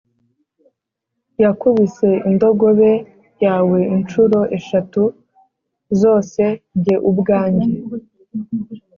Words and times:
Wakubise 1.43 2.09
indogobe 2.29 2.91
yawe 3.45 3.79
incuro 3.95 4.39
eshatu 4.57 5.01
zose 6.01 6.41
jye 6.83 6.95
ubwanjye 7.09 7.71